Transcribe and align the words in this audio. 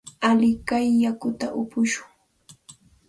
Alikay 0.29 0.87
yakuta 1.03 1.47
upushun. 1.61 2.09